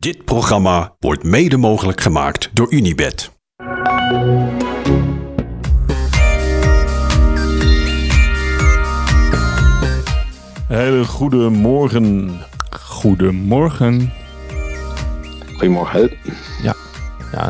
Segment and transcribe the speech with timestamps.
[0.00, 3.30] Dit programma wordt mede mogelijk gemaakt door Unibed.
[10.68, 12.38] Hele goede morgen.
[12.80, 14.12] Goedemorgen.
[15.52, 16.10] Goedemorgen.
[16.62, 16.74] Ja,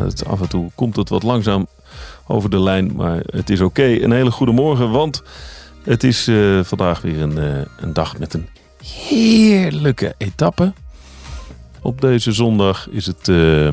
[0.05, 1.67] het, af en toe komt het wat langzaam
[2.27, 3.85] over de lijn, maar het is oké.
[3.85, 5.23] Een hele goede morgen, want
[5.83, 8.49] het is eh, vandaag weer een, eh, een dag met een
[8.83, 10.73] heerlijke etappe.
[11.83, 13.69] Op deze zondag is het eh,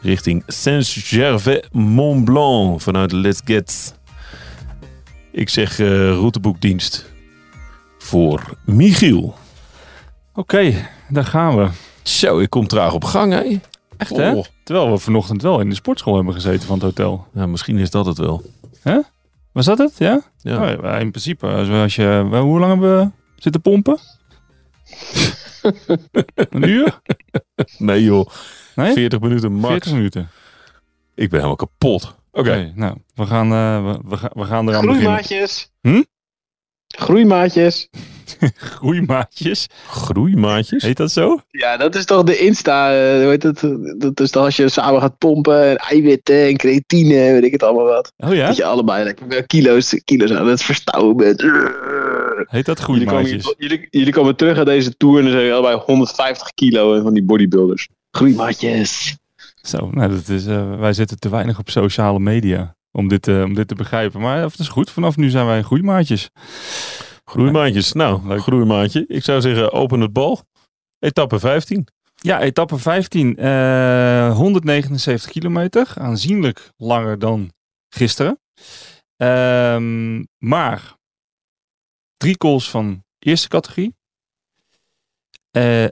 [0.00, 3.94] richting Saint-Gervais-Mont-Blanc vanuit Let's Get.
[5.32, 7.12] Ik zeg eh, routeboekdienst
[7.98, 9.34] voor Michiel.
[10.34, 11.68] Oké, daar gaan we.
[12.02, 13.58] Zo, ik kom traag op gang, hè?
[13.96, 14.30] Echt hè?
[14.32, 14.44] Oh.
[14.64, 17.26] Terwijl we vanochtend wel in de sportschool hebben gezeten van het hotel.
[17.34, 18.42] Ja, misschien is dat het wel.
[19.52, 19.94] Was dat het?
[19.98, 20.20] Ja?
[20.38, 20.74] Ja.
[20.74, 23.98] Oh, in principe, als, we- als je, hoe lang hebben we zitten pompen?
[26.50, 27.00] Een uur?
[27.78, 28.26] Nee joh,
[28.74, 28.92] Nee?
[28.92, 29.68] 40 minuten max.
[29.72, 30.28] 40 minuten.
[31.14, 32.14] Ik ben helemaal kapot.
[32.32, 32.72] Oké.
[32.74, 34.94] Nou, we gaan, eh, we, we, gaan, we gaan eraan beginnen.
[34.94, 35.70] Groeimaatjes.
[35.80, 36.02] Hm?
[36.96, 37.88] Groeimaatjes.
[38.56, 39.66] Groeimaatjes.
[39.86, 40.82] Groeimaatjes.
[40.82, 41.40] Heet dat zo?
[41.50, 42.90] Ja, dat is toch de Insta.
[42.92, 43.60] eh, hoe heet het?
[44.00, 45.64] Dat is toch als je samen gaat pompen.
[45.64, 47.32] En eiwitten en creatine.
[47.32, 48.12] Weet ik het allemaal wat.
[48.16, 48.46] Oh ja?
[48.46, 51.42] Dat je allebei lekker kilo's, kilo's aan het verstouwen bent.
[52.44, 53.54] Heet dat Jullie komen, groeimaatjes?
[53.58, 55.16] jullie, jullie komen terug uit deze tour.
[55.16, 57.88] En dan zijn jullie allebei 150 kilo en van die bodybuilders.
[58.10, 59.16] Groeimaatjes.
[59.62, 63.42] Zo, nou, dat is, eh, wij zitten te weinig op sociale media om dit, eh,
[63.42, 64.20] om dit te begrijpen.
[64.20, 66.30] Maar dat is goed, vanaf nu zijn wij groeimaatjes.
[67.24, 67.92] Groeimaatjes.
[67.92, 68.40] Nou, Leuk.
[68.40, 69.04] groeimaatje.
[69.08, 70.40] Ik zou zeggen, open het bal.
[70.98, 71.86] Etappe 15.
[72.14, 75.92] Ja, etappe 15, eh 179 kilometer.
[75.94, 77.50] Aanzienlijk langer dan
[77.88, 78.38] gisteren.
[79.16, 80.94] Ehm, maar
[82.16, 83.94] drie calls van eerste categorie.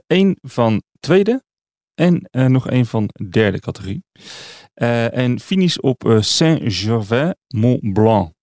[0.07, 1.43] Eén van tweede.
[1.93, 4.03] En eh, nog één van derde categorie.
[4.73, 8.33] Eh, en finish op eh, Saint-Gervais-Mont-Blanc.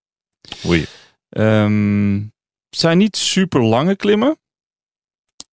[0.66, 0.86] Oei.
[1.28, 4.36] Het zijn niet super lange klimmen.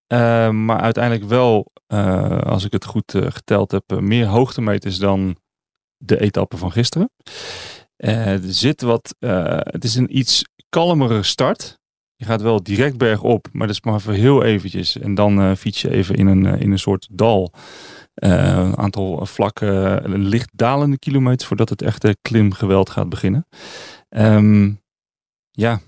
[0.08, 4.98] Eh, maar uiteindelijk wel, eh, als ik het goed eh, geteld heb, eh, meer hoogtemeters
[4.98, 5.38] dan
[5.98, 7.12] de etappe van gisteren.
[7.96, 11.79] Eh, er zit wat, eh, het is een iets kalmere start.
[12.20, 14.98] Je gaat wel direct bergop, maar dat is maar voor heel eventjes.
[14.98, 17.54] En dan eh, fiets je even in een, eh, in een soort dal.
[18.14, 23.48] Eh, een aantal vlakke, licht dalende kilometers voordat het echte klimgeweld gaat beginnen.
[24.10, 24.72] Ehm,
[25.52, 25.80] ja,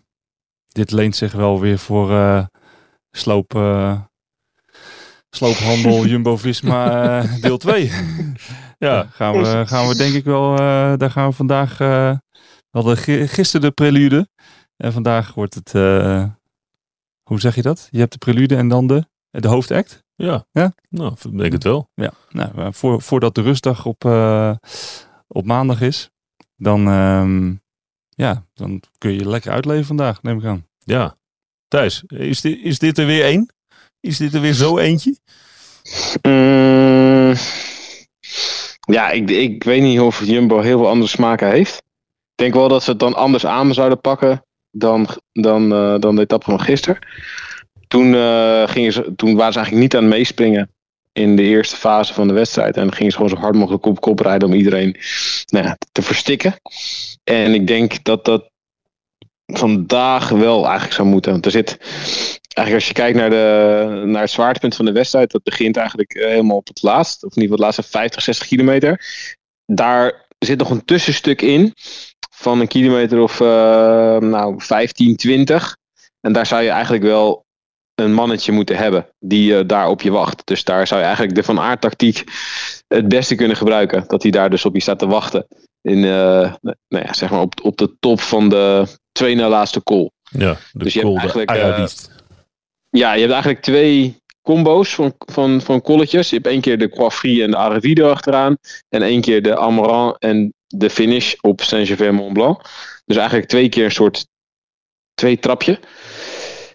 [0.68, 2.08] dit leent zich wel weer voor
[3.12, 3.54] sloop,
[5.30, 7.92] sloophandel Jumbo-Visma deel 2.
[8.78, 10.56] ja, gaan we, gaan we denk ik wel,
[10.98, 12.18] daar gaan we vandaag, we
[12.70, 14.28] hadden gi- gisteren de prelude.
[14.82, 16.26] En vandaag wordt het, eh,
[17.24, 17.88] hoe zeg je dat?
[17.92, 20.04] Je hebt de prelude en dan de, de hoofdact.
[20.16, 20.46] Ja.
[20.52, 20.74] Ja?
[20.90, 21.90] Nou, ik denk het wel.
[21.94, 24.56] Ja, nou, eh, voor, voordat de rustdag op, eh,
[25.28, 26.10] op maandag is,
[26.56, 27.54] dan, ehm,
[28.10, 30.68] ja, dan kun je lekker uitleven vandaag, neem ik aan.
[30.80, 31.18] Ja.
[31.68, 33.54] Thijs, is dit, is dit er weer één?
[34.00, 35.18] Is dit er weer zo eentje?
[36.22, 37.34] Mm,
[38.94, 41.78] ja, ik, ik weet niet of Jumbo heel veel andere smaken heeft.
[41.78, 46.16] Ik denk wel dat ze het dan anders aan zouden pakken dan, dan, eh, dan
[46.16, 47.00] de etappe van gisteren.
[47.88, 50.70] Toen, eh, gingen ze, toen waren ze eigenlijk niet aan meespringen
[51.12, 52.78] in de eerste fase van de wedstrijd.
[52.78, 54.98] En gingen ze gewoon zo hard mogelijk op kop rijden om iedereen
[55.46, 56.56] nou ja, te verstikken.
[57.24, 58.50] En ik denk dat dat
[59.46, 61.32] vandaag wel eigenlijk zou moeten.
[61.32, 61.78] Want er zit,
[62.54, 66.14] eigenlijk als je kijkt naar, de, naar het zwaartepunt van de wedstrijd, dat begint eigenlijk
[66.14, 67.24] eh, helemaal op het laatst.
[67.24, 69.02] Of in ieder geval laatste 50, 60 kilometer.
[69.66, 71.74] Daar zit nog een tussenstuk in
[72.42, 75.78] van een kilometer of eh, nou, 15, 20.
[76.22, 77.46] En daar zou je eigenlijk wel
[77.96, 80.42] een mannetje moeten hebben die eh, daar op je wacht.
[80.46, 82.24] Dus daar zou je eigenlijk de Van Aert tactiek
[82.88, 84.04] het beste kunnen gebruiken.
[84.08, 85.48] Dat hij daar dus op je staat te wachten.
[85.82, 89.84] In, eh, nou ja, zeg maar op, op de top van de twee na laatste
[89.84, 90.12] call.
[90.30, 91.50] Ja, de Dus je hebt eigenlijk.
[92.90, 96.30] Ja, je hebt eigenlijk twee combo's van, van, van kolletjes.
[96.30, 98.58] Je hebt één keer de Coiffrie en de Aravido achteraan.
[98.90, 102.62] En één keer de Amaran en de finish op Saint-Gervais-Mont-Blanc.
[103.06, 104.28] Dus eigenlijk twee keer een soort
[105.14, 105.80] twee trapje.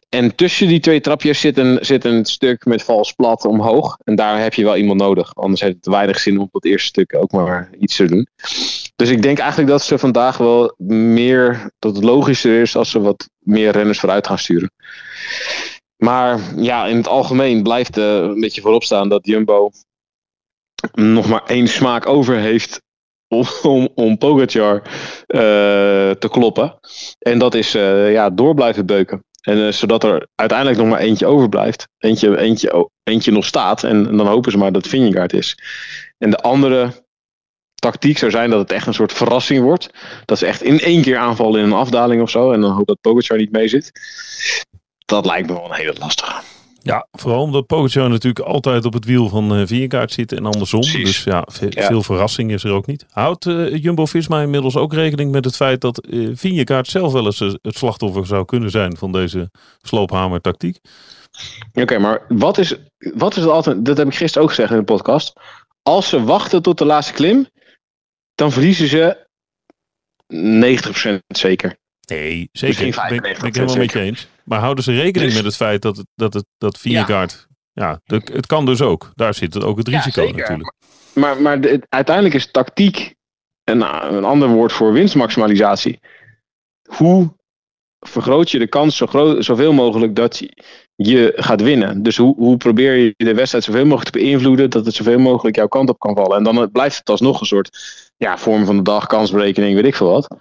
[0.09, 3.97] En tussen die twee trapjes zit een, zit een stuk met vals plat omhoog.
[4.05, 5.35] En daar heb je wel iemand nodig.
[5.35, 8.29] Anders heeft het weinig zin om het eerste stuk ook maar iets te doen.
[8.97, 13.01] Dus ik denk eigenlijk dat ze vandaag wel meer, dat het logischer is als ze
[13.01, 14.71] wat meer renners vooruit gaan sturen.
[15.97, 19.71] Maar ja, in het algemeen blijft eh, een beetje voorop staan dat Jumbo
[20.93, 22.83] nog maar één smaak over heeft
[23.29, 24.19] om, om, om eh,
[26.11, 26.79] te kloppen.
[27.19, 29.25] En dat is eh, ja, door blijven beuken.
[29.41, 31.89] En, eh, zodat er uiteindelijk nog maar eentje overblijft.
[31.99, 33.85] Eentje, eentje, eentje nog staat.
[33.85, 35.59] En, dan hopen ze maar dat Vingegaard is.
[36.19, 37.05] En de andere
[37.75, 39.91] tactiek zou zijn dat het echt een soort verrassing wordt.
[40.25, 42.53] Dat ze echt in één keer aanvallen in een afdaling of zo.
[42.53, 43.93] En dan hoop dat Pogacar niet mee zit.
[45.05, 46.56] Dat lijkt me wel een hele lastige.
[46.87, 50.81] Ja, vooral omdat Pogacar natuurlijk altijd op het wiel van uh, Vingegaard zit en andersom.
[50.81, 51.05] Precies.
[51.05, 51.87] Dus ja, ve- Ja.
[51.87, 53.07] veel verrassing is er ook niet.
[53.11, 57.41] Houdt eh, Jumbo-Visma inmiddels ook rekening met het feit dat eh Vingegaard zelf wel eens
[57.41, 59.51] eh, het slachtoffer zou kunnen zijn van deze
[59.83, 60.79] sloophamer-tactiek?
[61.73, 63.85] Oké, maar wat is, wat is het altijd?
[63.85, 65.33] Dat heb ik gisteren ook gezegd in de podcast.
[65.83, 67.47] Als ze wachten tot de laatste klim,
[68.35, 69.27] dan verliezen ze
[70.35, 71.77] 90% zeker.
[72.07, 72.85] Nee, zeker.
[72.87, 74.29] Misschien Ben, ik- ben ik 95% helemaal met je eens.
[74.45, 77.47] Maar houden ze rekening Dus- met het feit dat, het, dat, het, dat Vingegaard...
[77.73, 79.11] Ja, dat- het kan dus ook.
[79.15, 80.73] Daar zit het ook het risico natuurlijk.
[81.15, 83.15] Maar, maar de- uiteindelijk is tactiek
[83.65, 83.81] een,
[84.15, 86.01] een ander woord voor winstmaximalisatie.
[86.89, 87.35] Hoe
[88.01, 90.43] vergroot je de kans zo groot, zoveel mogelijk dat
[90.95, 92.03] je gaat winnen?
[92.03, 95.57] Dus hoe, hoe probeer je de wedstrijd zoveel mogelijk te beïnvloeden dat het zoveel mogelijk
[95.57, 96.37] jouw kant op kan vallen?
[96.37, 97.79] En dan blijft het alsnog een soort
[98.17, 100.37] ja, vorm van de dag, kansberekening, weet ik veel wat.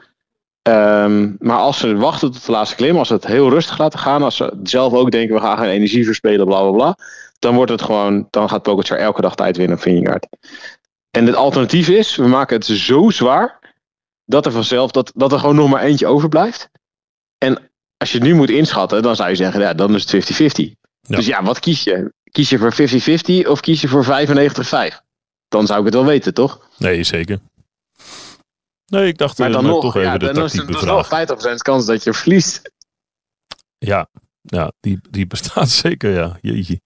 [0.65, 3.99] Ehm, maar als ze wachten tot de laatste klim, als ze het heel rustig laten
[3.99, 6.97] gaan, als ze zelf ook denken we gaan geen energie verspelen, bla bla bla,
[7.39, 10.27] dan wordt het gewoon, dan gaat Pogacar elke dag tijd winnen op Vingegaard.
[11.11, 13.59] En het alternatief is, we maken het zo zwaar
[14.25, 16.69] dat er vanzelf, dat, dat er gewoon nog maar eentje overblijft.
[17.37, 20.31] En als je het nu moet inschatten, dan zou je zeggen, ja, dan is het
[20.31, 20.37] 50-50.
[21.01, 21.15] Ja.
[21.15, 22.13] Dus ja, wat kies je?
[22.31, 22.73] Kies je voor
[23.45, 24.07] 50-50 of kies je voor 95-5?
[25.47, 26.67] Dan zou ik het wel weten, toch?
[26.77, 27.39] Nee, zeker.
[28.85, 30.83] Nee, ik dacht Maar eh, dan nog, toch even ja, de dan is het dus
[30.83, 31.53] wel bevragen.
[31.55, 32.71] 50% kans dat je verliest.
[33.77, 34.07] Ja,
[34.41, 36.37] ja die, die bestaat zeker, ja.
[36.41, 36.79] Jeetje.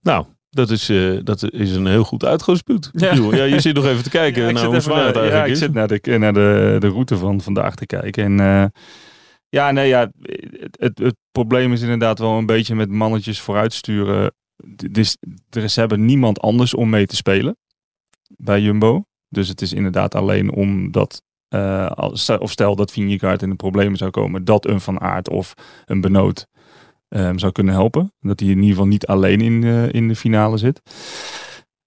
[0.00, 2.90] Nou, dat is, eh, dat is een heel goed uitgangspunt.
[2.92, 3.12] Ja.
[3.44, 5.46] Je zit nog even te kijken Ja, naar zit hoe zwaar het naar- ja, eigenlijk
[5.46, 5.58] ik is.
[5.58, 8.24] zit naar de, naar de, de route van vandaag te kijken.
[8.24, 8.80] En eh,
[9.48, 14.34] ja, nee, ja, het, het, het probleem is inderdaad wel een beetje met mannetjes vooruitsturen.
[14.90, 15.16] Dus
[15.50, 17.56] er is, hebben niemand anders om mee te spelen
[18.36, 19.04] bij Jumbo.
[19.34, 21.22] Dus het is inderdaad alleen omdat,
[21.94, 25.54] als, of stel dat Vingegaard in de problemen zou komen, dat een Van Aert of
[25.84, 26.46] een Benoot
[27.08, 28.12] hem zou kunnen helpen.
[28.20, 30.80] Dat hij in ieder geval niet alleen in, eh, in de finale zit.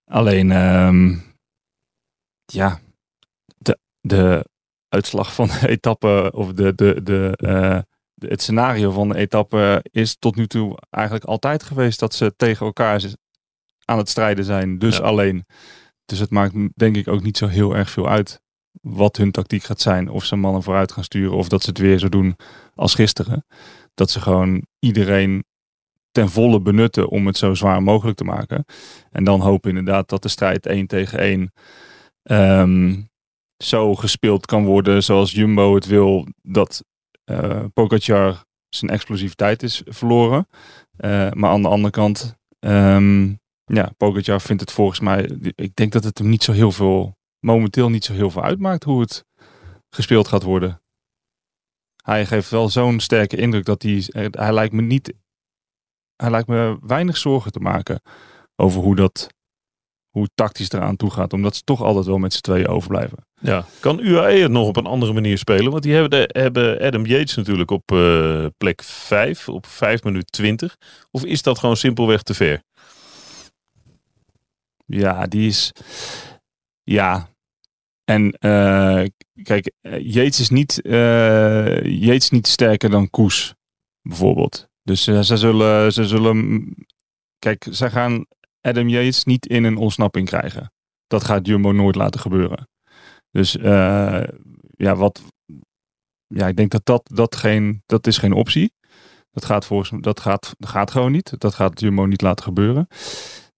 [0.05, 1.15] Alleen, ehm,
[2.45, 2.79] ja,
[3.57, 4.45] de, de
[4.89, 7.79] uitslag van de etappe of de, de, de, eh,
[8.13, 12.33] de- het scenario van de etappe is tot nu toe eigenlijk altijd geweest dat ze
[12.35, 13.03] tegen elkaar
[13.85, 15.03] aan het strijden zijn, dus Ja.
[15.03, 15.45] alleen.
[16.07, 18.41] Dus het maakt denk ik ook niet zo heel erg veel uit
[18.81, 20.09] wat hun tactiek gaat zijn.
[20.09, 22.35] Of ze mannen vooruit gaan sturen of dat ze het weer zo doen
[22.75, 23.45] als gisteren.
[23.93, 25.45] Dat ze gewoon iedereen
[26.11, 28.65] ten volle benutten om het zo zwaar mogelijk te maken.
[29.11, 31.51] En dan hopen inderdaad dat de strijd één tegen één
[32.23, 33.01] ehm,
[33.57, 36.27] zo gespeeld kan worden zoals Jumbo het wil.
[36.41, 36.83] Dat
[37.73, 40.47] Pogacar zijn explosiviteit is verloren.
[40.97, 43.33] Eh, maar aan de andere kant, ehm,
[43.73, 45.23] ja, Pogacar vindt het volgens mij,
[45.55, 48.83] ik denk dat het hem niet zo heel veel, momenteel niet zo heel veel uitmaakt
[48.83, 49.25] hoe het
[49.89, 50.81] gespeeld gaat worden.
[52.03, 55.13] Hij geeft wel zo'n sterke indruk dat hij, hij lijkt me niet,
[56.15, 58.01] hij lijkt me weinig zorgen te maken
[58.55, 59.27] over hoe dat,
[60.09, 61.33] hoe tactisch eraan toe gaat.
[61.33, 63.17] Omdat ze toch altijd wel met z'n tweeën overblijven.
[63.41, 63.65] Ja.
[63.79, 65.71] Kan UAE het nog op een andere manier spelen?
[65.71, 70.31] Want die hebben, de, hebben Adam Yates natuurlijk op eh, plek 5, op 5 minuten
[70.31, 70.77] 20.
[71.11, 72.61] Of is dat gewoon simpelweg te ver?
[74.87, 75.71] Ja, die is.
[76.83, 77.29] Ja.
[78.03, 79.03] En eh,
[79.43, 83.53] kijk, eh, Yates is niet, eh Yates is niet sterker dan Koes,
[84.01, 84.67] bijvoorbeeld.
[84.83, 86.65] Dus eh, ze zullen, ze zullen.
[87.39, 88.25] Kijk, ze gaan
[88.61, 90.71] Adam Yates niet in een ontsnapping krijgen.
[91.07, 92.69] Dat gaat Jumbo nooit laten gebeuren.
[93.31, 94.23] Dus eh,
[94.69, 95.21] ja, wat.
[96.27, 98.73] Ja, ik denk dat dat, dat, geen, dat is geen optie.
[99.31, 101.39] Dat gaat volgens dat gaat, dat gaat gewoon niet.
[101.39, 102.87] Dat gaat Jumbo niet laten gebeuren.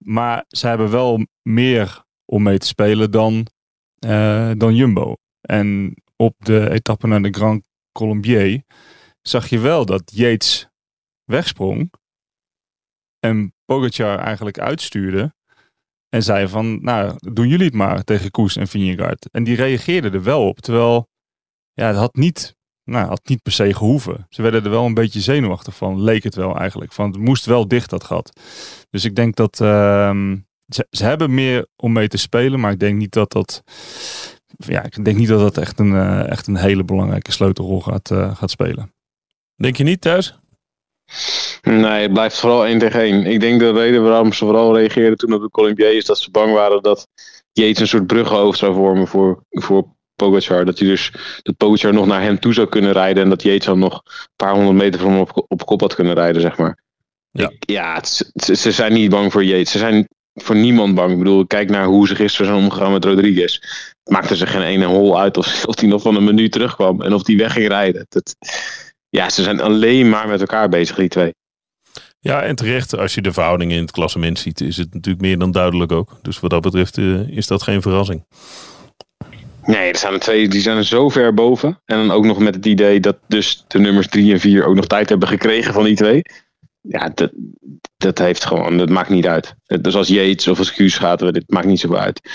[0.06, 3.48] Maar ze hebben wel meer om mee te spelen dan,
[4.00, 5.14] eh, dan Jumbo.
[5.42, 8.64] En op de etappe naar de Grand Colombier
[9.22, 10.68] zag je wel dat Yates
[11.24, 11.92] wegsprong.
[13.20, 15.34] En Pogacar eigenlijk uitstuurde.
[16.10, 19.30] En zei van, nou, doen jullie het maar tegen Koes en Vingegaard.
[19.32, 20.60] En die reageerden er wel op.
[20.60, 21.10] Terwijl,
[21.74, 22.56] ja, het had niet,
[22.90, 24.26] nou, had niet per se gehoeven.
[24.30, 26.94] Ze werden er wel een beetje zenuwachtig van, leek het wel eigenlijk.
[26.94, 28.40] Van, het moest wel dicht, dat gat.
[28.90, 32.60] Dus ik denk dat, ehm, ze, ze hebben meer om mee te spelen.
[32.60, 33.64] Maar ik denk niet dat dat,
[34.58, 38.12] ja, ik denk niet dat dat echt een, eh, echt een hele belangrijke sleutelrol gaat,
[38.12, 38.94] eh, gaat spelen.
[39.56, 40.40] Denk je niet thuis?
[41.62, 43.26] Nee, het blijft vooral 1 tegen 1.
[43.26, 46.32] Ik denk de reden waarom ze vooral reageerden toen op de Colombier is dat ze
[46.32, 47.08] bang waren dat
[47.52, 49.98] Yates een soort bruggenhoofd zou vormen voor, voor
[50.28, 50.66] Pogacar.
[50.66, 51.12] Dat hij dus
[51.42, 53.24] dat Pogacar nog naar hem toe zou kunnen rijden.
[53.24, 55.96] En dat Yates dan nog een paar honderd meter van hem op, op kop had
[55.96, 56.78] kunnen rijden, zeg maar.
[57.32, 57.50] Ja.
[57.50, 59.72] Ik- ja het- ze, ze zijn niet bang voor Yates.
[59.72, 61.12] Ze zijn voor niemand bang.
[61.12, 63.60] Ik bedoel, kijk naar hoe ze gisteren zijn omgegaan met Rodriguez.
[64.12, 67.02] Maakte ze geen ene hol uit of, of hij nog van een menu terugkwam.
[67.02, 68.06] En of die weg ging rijden.
[68.10, 68.36] Dat,
[69.10, 71.34] ja, ze zijn alleen maar met elkaar bezig, die twee.
[72.22, 75.38] Ja, en terecht, als je de verhoudingen in het klassement ziet, is het natuurlijk meer
[75.40, 76.20] dan duidelijk ook.
[76.22, 78.26] Dus wat dat betreft eh, is dat geen verrassing.
[79.70, 81.82] Nee, er staan er twee, die zijn er zo ver boven.
[81.86, 84.76] En dan ook nog met het idee dat dus de nummers drie en vier ook
[84.76, 86.22] nog tijd hebben gekregen van die twee.
[86.82, 87.32] Ja, dat,
[87.98, 89.56] dat heeft gewoon, dat maakt niet uit.
[89.82, 92.30] Dus als Yates of als Kuus gaat, dit maakt niet zoveel uit.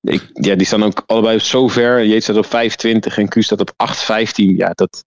[0.00, 2.04] Ik, ja, die staan ook allebei zo ver.
[2.04, 4.34] Yates staat op 25 en Kuus staat op 8,15.
[4.34, 5.04] Ja, dat...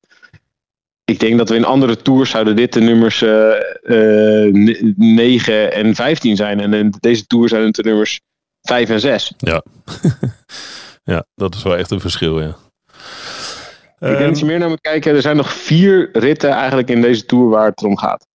[1.05, 3.50] Ik denk dat we in andere tours zouden dit de nummers eh,
[3.81, 6.60] eh, ne- 9 en 15 zijn.
[6.60, 8.22] En in deze tour zijn het de nummers
[8.62, 9.34] 5 en 6.
[9.38, 9.63] Ja,
[11.35, 12.55] dat is wel echt een verschil, ja.
[13.99, 15.15] Ik denk Ehm, dat je meer naar moet kijken.
[15.15, 18.27] Er zijn nog vier ritten eigenlijk in deze tour waar het om gaat.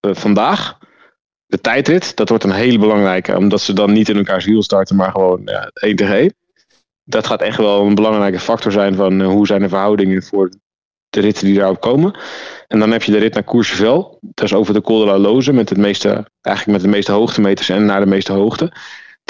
[0.00, 0.78] Eh, vandaag,
[1.46, 3.36] de tijdrit, dat wordt een hele belangrijke.
[3.36, 6.34] Omdat ze dan niet in elkaars wiel starten, maar gewoon ja, één tegen één.
[7.04, 10.50] Dat gaat echt wel een belangrijke factor zijn van eh, hoe zijn de verhoudingen voor
[11.08, 12.18] de ritten die daarop komen.
[12.68, 14.18] En dan heb je de rit naar Courchevel.
[14.20, 17.12] Dat is over de Col de la Loze met het meeste, eigenlijk met de meeste
[17.12, 18.72] hoogtemeters en naar de meeste hoogte.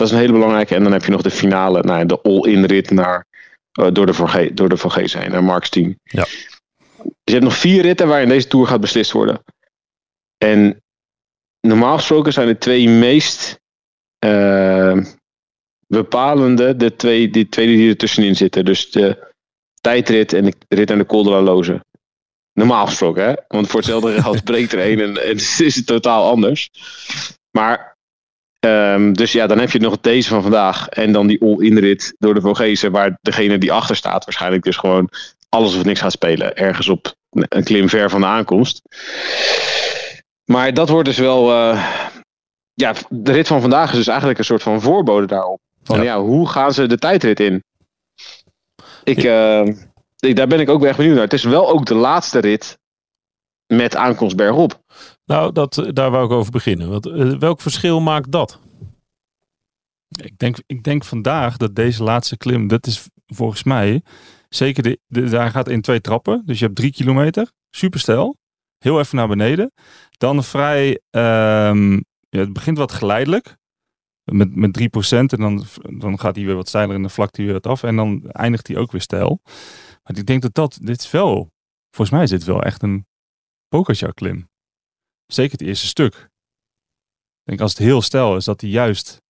[0.00, 0.74] Dat is een hele belangrijke.
[0.74, 3.26] En dan heb je nog de finale, nou, de all-in rit naar
[3.72, 5.98] eh, door de Vorge- door de Vorgees heen, naar Marks team.
[6.02, 6.24] Ja.
[7.02, 9.42] Dus je hebt nog vier ritten waarin deze Tour gaat beslist worden.
[10.38, 10.82] En
[11.60, 13.60] normaal gesproken zijn de twee meest
[14.18, 14.98] eh,
[15.86, 18.64] bepalende, de twee, die twee die er tussenin zitten.
[18.64, 19.32] Dus de
[19.80, 21.84] tijdrit en de rit aan de Col de la Loze.
[22.52, 23.34] Normaal gesproken, hè?
[23.48, 26.70] Want voor hetzelfde geld breekt er een en, en is het totaal anders.
[27.50, 27.98] Maar
[28.60, 30.88] Ehm, dus ja, dan heb je nog deze van vandaag.
[30.88, 32.92] En dan die all-in rit door de Vogezen.
[32.92, 35.08] Waar degene die achter staat waarschijnlijk dus gewoon
[35.48, 36.56] alles of niks gaat spelen.
[36.56, 38.82] Ergens op een klim ver van de aankomst.
[40.44, 41.50] Maar dat wordt dus wel...
[41.52, 41.86] eh,
[42.74, 45.60] ja, de rit van vandaag is dus eigenlijk een soort van voorbode daarop.
[45.82, 46.02] Van Ja.
[46.02, 47.64] ja, hoe gaan ze de tijdrit in?
[49.04, 49.66] Ik, eh,
[50.18, 51.24] ik, daar ben ik ook wel echt benieuwd naar.
[51.24, 52.78] Het is wel ook de laatste rit
[53.66, 54.80] met aankomst bergop.
[55.30, 57.00] Nou, dat, daar wou ik over beginnen.
[57.00, 58.60] Eh, welk verschil maakt dat?
[60.08, 64.02] Ik denk, ik denk vandaag dat deze laatste klim, dat is volgens mij
[64.48, 66.42] zeker, de, daar gaat in twee trappen.
[66.46, 68.36] Dus je hebt drie kilometer, super stijl,
[68.78, 69.72] heel even naar beneden.
[70.10, 71.92] Dan vrij, ehm,
[72.28, 73.56] ja, het begint wat geleidelijk,
[74.32, 75.64] met, met 3% en dan,
[75.98, 77.82] dan gaat hij weer wat steiler en dan vlakt hij weer wat af.
[77.82, 79.40] En dan eindigt hij ook weer stijl.
[80.02, 81.52] Maar ik denk dat dat, dit is wel,
[81.90, 83.06] volgens mij is dit wel echt een
[83.68, 84.49] Pogacar klim.
[85.32, 86.14] Zeker het eerste stuk.
[86.14, 89.22] Ik denk als het heel stijl is, dat hij juist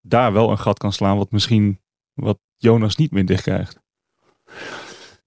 [0.00, 1.80] daar wel een gat kan slaan wat misschien
[2.14, 3.78] wat Jonas niet meer dicht krijgt.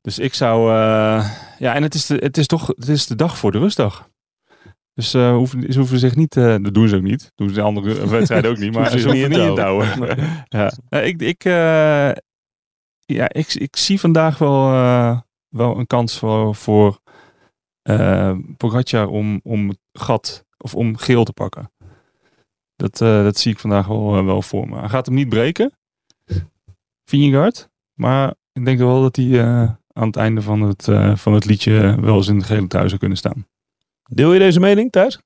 [0.01, 3.15] Dus ik zou, eh, ja, en het is, de, het is toch, het is de
[3.15, 4.09] dag voor de rustdag.
[4.93, 7.55] Dus eh, hoeven, ze hoeven zich niet, eh, dat doen ze ook niet, doen ze
[7.55, 9.31] de andere wedstrijden ook niet, maar ze niet in
[10.49, 10.71] ja.
[10.89, 11.43] Nou, ik, ik,
[13.05, 14.69] ja, ik, ik zie vandaag wel,
[15.49, 16.99] wel een kans voor, voor
[18.57, 21.71] Pogacar om, om gat of om geel te pakken.
[22.75, 24.79] Dat, eh, dat zie ik vandaag wel, eh, wel voor me.
[24.79, 25.73] Hij gaat hem niet breken,
[27.05, 27.69] Vingegaard.
[27.93, 30.87] Maar ik denk wel dat hij eh, aan het einde van het,
[31.19, 33.47] van het liedje wel eens in de gele trui zou kunnen staan.
[34.09, 35.19] Deel je deze mening thuis?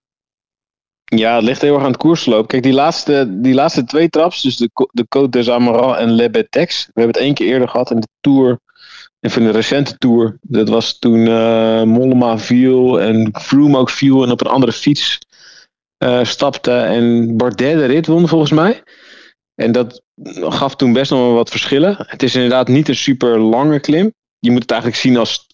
[1.04, 2.48] Ja, het ligt heel erg aan het koersloop.
[2.48, 6.30] Kijk, die laatste, die laatste twee traps, dus de, de Côte des Amarants en Le
[6.30, 6.86] Betex.
[6.86, 8.60] We hebben het één keer eerder gehad in de Tour.
[9.24, 10.38] En van de recente Tour.
[10.42, 15.20] Dat was toen eh, Mollema viel en Froome ook viel en op een andere fiets
[15.98, 16.72] eh, stapte.
[16.72, 18.84] En Bardet de rit won volgens mij.
[19.56, 20.02] En dat
[20.42, 21.96] gaf toen best nog wel wat verschillen.
[22.00, 24.14] Het is inderdaad niet een super lange klim.
[24.40, 25.48] Je moet het eigenlijk zien als...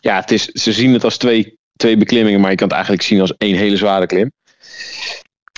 [0.00, 3.04] Ja, het is, ze zien het als twee, twee beklimmingen, maar je kan het eigenlijk
[3.04, 4.32] zien als één hele zware klim.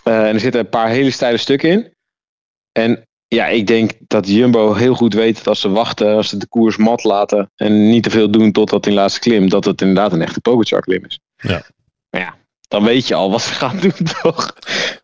[0.04, 1.92] Eh, en er zitten een paar hele steile stukken in.
[2.72, 6.36] En ja, ik denk dat Jumbo heel goed weet dat als ze wachten, als ze
[6.36, 9.80] de koers mat laten en niet te veel doen totdat die laatste klim, dat het
[9.80, 11.20] inderdaad een echte Pogacar klim is.
[11.36, 11.62] Ja.
[12.10, 12.36] Maar ja,
[12.68, 13.92] dan weet je al wat ze gaan doen,
[14.22, 14.54] toch?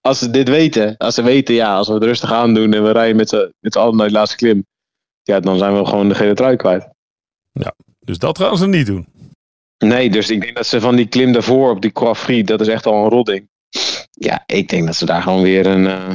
[0.00, 2.84] Als ze dit weten, als ze weten, ja, als we het rustig aan doen en
[2.84, 4.66] we rijden met z'n met z'n allen naar de laatste klim,
[5.22, 6.88] ja, dan zijn we gewoon de gele trui kwijt.
[8.00, 9.06] Dus dat gaan ze niet doen.
[9.78, 12.60] Nee, dus ik denk dat ze van die klim daarvoor op die Croix Free, dat
[12.60, 13.48] is echt al een rodding.
[14.10, 15.86] Ja, ik denk dat ze daar gewoon weer een.
[15.86, 16.14] eh,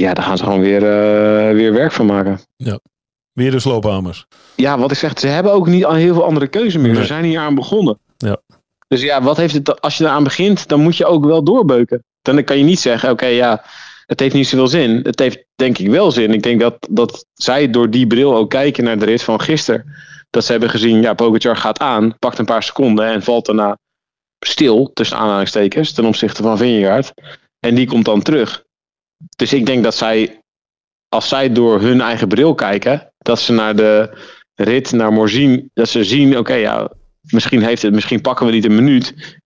[0.00, 2.40] ja, daar gaan ze gewoon weer, eh, weer werk van maken.
[3.32, 4.26] Weer de sloophamers.
[4.56, 6.94] Ja, wat ik zeg, ze hebben ook niet al heel veel andere keuze meer.
[6.94, 7.98] Ze zijn hier aan begonnen.
[8.16, 8.40] Ja.
[8.88, 12.04] Dus ja, wat heeft het, als je eraan begint, dan moet je ook wel doorbeuken.
[12.22, 13.64] Dan kan je niet zeggen, oké, ja,
[14.06, 15.00] het heeft niet zoveel zin.
[15.02, 16.32] Het heeft denk ik wel zin.
[16.32, 19.84] Ik denk dat, dat zij door die bril ook kijken naar de rit van gisteren.
[20.30, 23.78] Dat ze hebben gezien, ja, Pogacar gaat aan, pakt een paar seconden en valt daarna
[24.38, 27.12] stil, tussen aanhalingstekens, ten opzichte van Vingegaard.
[27.60, 28.64] En die komt dan terug.
[29.36, 30.40] Dus ik denk dat zij,
[31.08, 34.18] als zij door hun eigen bril kijken, dat ze naar de
[34.54, 38.64] rit naar Morzine, dat ze zien, oké, ja, misschien, heeft het, misschien pakken we niet
[38.64, 39.38] een minuut,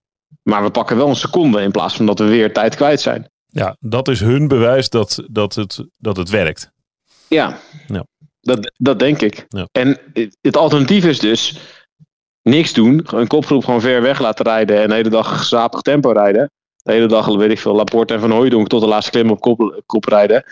[0.42, 3.28] maar we pakken wel een seconde in plaats van dat we weer tijd kwijt zijn.
[3.46, 6.70] Ja, dat is hun bewijs dat, dat, het, dat het werkt.
[7.28, 8.04] Ja, Ja.
[8.40, 9.44] Dat, dat denk ik.
[9.48, 9.68] Ja.
[9.72, 11.58] En het, het alternatief is dus
[12.42, 16.10] niks doen, een kopgroep gewoon ver weg laten rijden en de hele dag gezapig tempo
[16.10, 16.50] rijden.
[16.84, 19.40] De hele dag, weet ik veel, Laporte en Van Hooijdonk tot de laatste klim op
[19.40, 20.44] kop, kop rijden.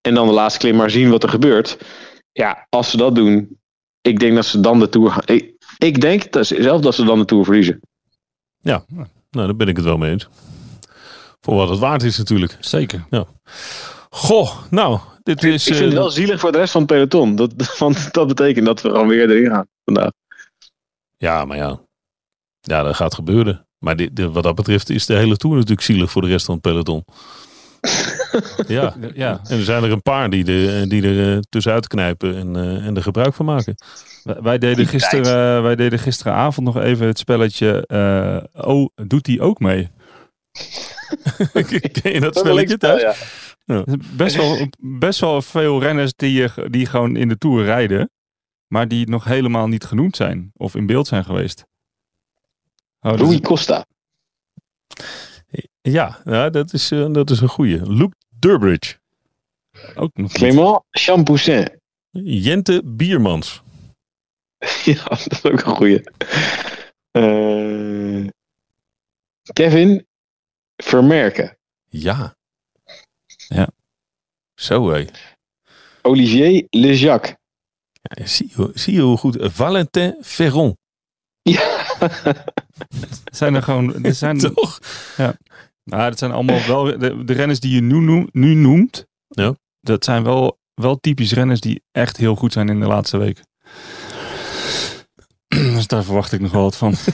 [0.00, 1.78] En dan de laatste klim maar zien wat er gebeurt.
[2.32, 3.58] Ja, als ze dat doen,
[4.00, 5.10] ik denk dat ze dan de Tour...
[5.10, 7.80] gaan- Ik, ik denk dat ze, zelf dat ze dan de Tour verliezen.
[8.60, 10.28] Ja, nou, daar ben ik het wel mee eens.
[11.40, 12.56] Voor wat het waard is natuurlijk.
[12.60, 13.06] Zeker.
[14.10, 15.66] Goh, nou, dit is...
[15.66, 17.36] ik vind het eh, wel zielig voor de rest van het peloton.
[17.36, 20.10] Dat, want dat betekent dat we gewoon weer erin gaan vandaag.
[21.16, 21.80] Ja, maar ja.
[22.60, 23.66] Ja, dat gaat gebeuren.
[23.80, 26.44] Maar dit, dit- wat dat betreft is de hele Tour natuurlijk zielig voor de rest
[26.44, 27.04] van het peloton.
[28.66, 28.94] ja.
[29.14, 32.56] Ja, En er zijn er een paar die er, die er eh, tussenuit knijpen en,
[32.56, 33.74] eh, en er gebruik van maken.
[34.24, 37.86] wij, deden gisteren, eh, wij deden gisteravond nog even het spelletje.
[37.86, 39.88] eh, oh, doet hij ook mee?
[42.02, 43.02] Ken je dat spelletje thuis?
[44.16, 48.10] Best wel, best wel veel renners die, die gewoon in de Tour rijden.
[48.66, 50.50] Maar die nog helemaal niet genoemd zijn.
[50.56, 51.64] Of in beeld zijn geweest.
[53.00, 53.86] Oh, dat is- Rui Costa.
[55.82, 57.92] Ja, ja dat, is, eh, dat is een goeie.
[57.92, 58.98] Luke Durbridge.
[59.94, 60.32] ook nog.
[60.32, 61.80] Clément Champoussin.
[62.10, 63.62] Jente Biermans.
[64.84, 66.02] Ja, dat is ook een goeie.
[67.10, 68.26] Eh,
[69.52, 70.06] Kevin
[70.76, 71.58] Vermerken.
[71.88, 72.36] Ja.
[73.48, 73.68] Ja.
[74.54, 75.04] Zo hé.
[76.02, 77.36] Olivier Lejac.
[78.02, 79.36] Ja, zie, je, zie je hoe goed.
[79.40, 80.76] Valentin Ferron.
[81.42, 81.79] Ja.
[83.32, 84.04] Zijn er gewoon.
[84.04, 84.78] Er zijn, Toch?
[85.84, 86.84] nou, dat zijn allemaal wel.
[86.98, 89.06] De, de renners die je nu, noem- nu noemt.
[89.28, 89.54] Ja.
[89.80, 93.42] Dat zijn wel, wel typisch renners die echt heel goed zijn in de laatste week.
[95.48, 96.94] Dus daar verwacht ik nog wel wat van.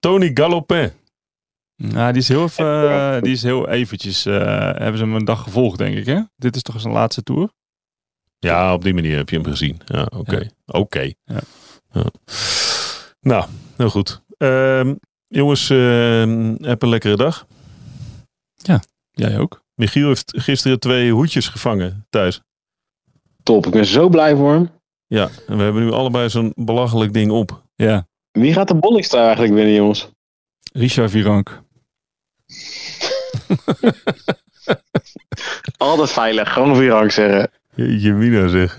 [0.00, 0.92] Tony Galopin.
[1.76, 4.26] Nou, die is heel, even, eh, die is heel eventjes.
[4.26, 6.06] eh, hebben ze hem een dag gevolgd, denk ik.
[6.06, 6.20] Hè?
[6.36, 7.50] Dit is toch zijn laatste tour?
[8.42, 9.80] Ja, op die manier heb je hem gezien.
[9.84, 10.36] Ja, oké.
[10.36, 10.48] Ja.
[10.66, 11.12] Oké.
[11.24, 11.40] Ja.
[11.92, 12.04] Ja.
[13.20, 13.44] Nou,
[13.76, 14.22] heel goed.
[14.36, 14.94] Ehm,
[15.28, 17.46] jongens, ehm, heb een lekkere dag.
[19.10, 19.62] Jij ook.
[19.74, 22.40] Michiel heeft gisteren twee hoedjes gevangen thuis.
[23.42, 24.70] Top, ik ben zo blij voor hem.
[25.06, 27.62] Ja, en we hebben nu allebei zo'n belachelijk ding op.
[27.74, 28.06] Ja.
[28.30, 30.08] Wie gaat de Bollingstra eigenlijk winnen, jongens?
[30.72, 31.62] Richard Virank.
[35.76, 37.50] Altijd veilig, gewoon Virang zeggen.
[37.74, 38.78] Je mina zeg.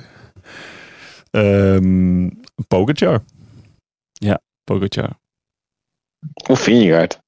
[1.32, 2.29] Ehm
[2.67, 3.23] Pogacar.
[4.63, 5.19] Pogacar.
[6.49, 7.19] Of Vingegaard.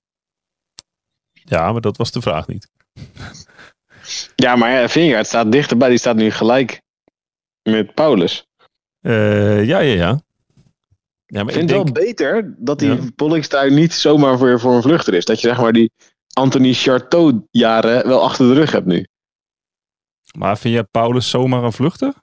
[1.33, 2.67] Ja, maar dat was de vraag niet.
[4.35, 5.89] Ja, maar ja, Vingegaard staat dichterbij.
[5.89, 6.81] Die staat nu gelijk
[7.69, 8.47] met Paulus.
[9.01, 10.21] Eh, ja, ja, ja.
[11.25, 11.97] Ja, maar Ik vind ik het denk...
[11.97, 13.09] wel beter dat die Ja.
[13.15, 15.25] Pollingstuin niet zomaar voor, voor een vluchter is.
[15.25, 15.91] Dat je zeg maar die
[16.33, 19.05] Anthony Charteau jaren wel achter de rug hebt nu.
[20.37, 22.13] Maar vind jij Paulus zomaar een vluchter?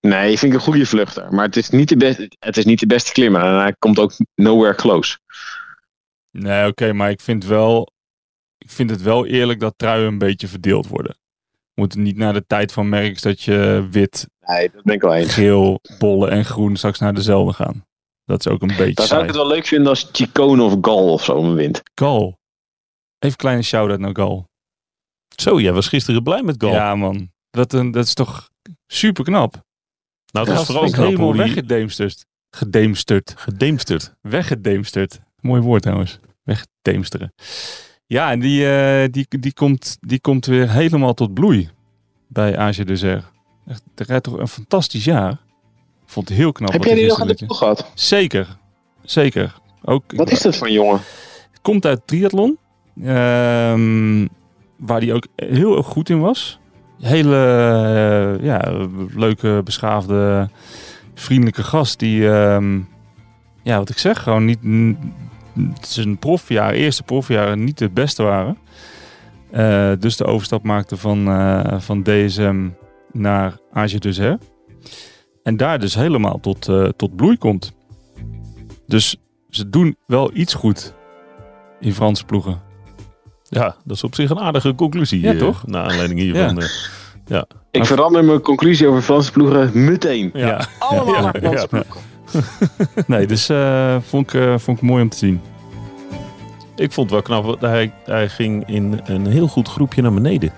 [0.00, 1.34] Nee, vind ik een goede vluchter.
[1.34, 3.42] Maar het is niet de, beste, het is niet de beste klimmer.
[3.42, 5.18] En hij komt ook nowhere close.
[6.30, 7.92] Nee, oké, maar ik vind wel.
[8.58, 11.16] Ik vind het wel eerlijk dat truien een beetje verdeeld worden.
[11.74, 15.14] Moet niet naar de tijd van Merckx dat je wit, Nee, dat ben ik wel
[15.14, 15.34] eens.
[15.34, 17.86] geel, bolle en groen straks naar dezelfde gaan.
[18.24, 20.76] Dat is ook een beetje Dan zou ik het wel leuk vinden als Chicone of
[20.80, 21.82] Gal of zo wint.
[21.94, 22.26] Gal.
[22.26, 22.36] Even
[23.18, 24.47] een kleine shout-out naar Gal.
[25.36, 26.72] Zo, jij was gisteren blij met Gal.
[26.72, 27.30] Ja, man.
[27.50, 28.50] Dat, een, dat is toch
[28.86, 29.62] super knap.
[30.32, 32.26] nou, dat is vooral knap helemaal die weggedeemsterd.
[32.50, 33.34] Gedeemsterd.
[33.36, 34.14] gedeemsterd.
[34.20, 35.20] Weggedeemsterd.
[35.40, 36.18] Mooi woord trouwens.
[36.42, 37.32] Wegdeemsteren.
[38.06, 41.68] Ja, en die, eh, die, die, komt, die komt weer helemaal tot bloei
[42.26, 43.24] bij Age Desert.
[43.66, 45.32] Echt, hij rijdt toch een fantastisch jaar.
[46.02, 46.72] Ik vond het heel knap.
[46.72, 47.90] Heb jij die nog aan de ploeg gehad?
[47.94, 48.56] Zeker.
[49.02, 49.54] Zeker.
[49.82, 51.00] Ook, Wat is dat voor een jongen?
[51.62, 52.58] komt uit triathlon.
[53.02, 54.26] Ehm,
[54.78, 56.58] waar hij ook heel erg goed in was.
[57.00, 60.48] Hele eh, ja, leuke, beschaafde,
[61.14, 61.98] vriendelijke gast.
[61.98, 62.78] Die, ehm,
[63.62, 64.58] ja, wat ik zeg, gewoon niet
[65.80, 68.58] zijn profjaar, eerste profjaren niet de beste waren.
[69.50, 72.68] Eh, dus de overstap maakte van, eh, van DSM
[73.12, 74.42] naar Age Desert.
[75.42, 77.72] En daar dus helemaal tot, tot bloei komt.
[78.86, 79.16] Dus
[79.50, 80.94] ze doen wel iets goed
[81.80, 82.67] in Franse ploegen.
[83.48, 85.20] Ja, dat is op zich een aardige conclusie.
[85.20, 85.66] Ja, eh, toch?
[85.66, 86.60] Naar aanleiding hiervan.
[87.26, 87.40] eh.
[87.70, 90.30] Ik verander mijn conclusie over Franse ploegen meteen.
[90.34, 90.66] ja.
[90.78, 91.66] Allemaal Ja, naar Franse ja.
[91.66, 92.00] ploegen.
[93.06, 95.40] Nee, dus eh, vond, ik, eh, vond ik mooi om te zien.
[96.76, 97.60] Ik vond het wel knap.
[97.60, 100.52] Hij, hij ging in een heel goed groepje naar beneden.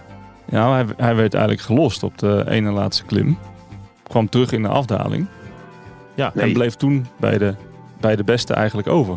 [0.50, 3.38] Ja, hij, hij werd eigenlijk gelost op de ene laatste klim.
[4.02, 5.26] Kwam terug in de afdaling.
[6.14, 7.54] Ja, En bleef toen bij de,
[8.00, 9.16] bij de beste eigenlijk over.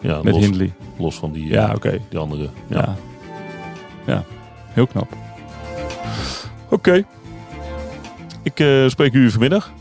[0.00, 0.72] ja Met los, Hindley.
[0.98, 1.98] los van die, Ja, oké.
[2.08, 2.48] die andere.
[2.66, 2.76] Ja.
[2.78, 2.96] Ja.
[4.08, 4.24] Ja.
[4.72, 5.12] heel knap.
[6.70, 7.04] Oké.
[8.42, 9.72] Ik eh, spreek u vanmiddag.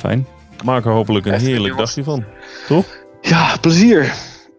[0.00, 0.26] Fijn.
[0.64, 2.24] Maak er hopelijk een heerlijk dagje van.
[3.20, 4.12] Ja, plezier.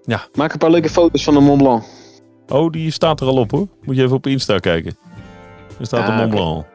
[0.06, 0.28] Ja.
[0.34, 1.84] Maak een paar leuke foto's van de Mont Blanc.
[2.48, 3.67] Oh, die staat er al op hoor.
[3.84, 4.98] Moet je even op Insta kijken.
[5.80, 6.30] Er staat Ah, de Mont.
[6.30, 6.65] Blanc.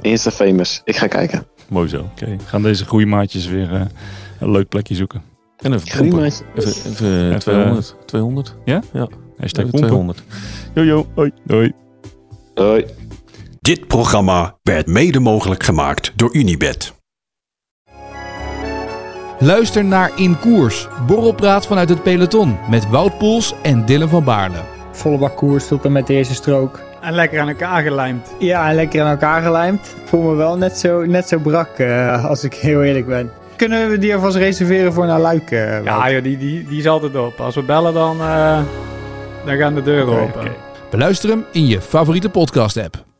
[0.00, 0.80] Insta famous.
[0.84, 1.46] Ik ga kijken.
[1.68, 2.00] Mooi zo.
[2.00, 3.80] Oké, gaan deze groeimaatjes weer eh,
[4.38, 5.22] een leuk plekje zoeken.
[5.56, 6.24] En even pompen.
[6.24, 7.96] Even, even, Even, 200.
[8.06, 8.54] 200.
[8.64, 9.72] Hashtag Even pompen.
[9.80, 10.22] 200.
[10.74, 11.30] Jojo, hoi.
[11.44, 11.72] Doei.
[12.54, 12.84] Hoi.
[13.60, 16.92] Dit programma werd mede mogelijk gemaakt door Unibed.
[19.38, 24.56] Luister naar In Koers, borrelpraat vanuit het peloton met Wout Poels en Dylan van Baarle.
[24.92, 26.80] Volle bak koers tot en met de eerste strook.
[27.00, 28.32] En lekker aan elkaar gelijmd.
[28.38, 29.86] Ja, en lekker aan elkaar gelijmd.
[30.02, 33.30] Ik voel me wel net zo, net zo brak, eh, als ik heel eerlijk ben.
[33.56, 35.50] Kunnen we die alvast reserveren voor naar Luik?
[35.50, 35.84] eh?
[35.84, 37.40] Ja, joh, die, die, die is altijd op.
[37.40, 38.60] Als we bellen, dan, eh,
[39.44, 40.52] dan gaan de deuren open.
[40.90, 43.11] Beluister hem in je favoriete podcast app.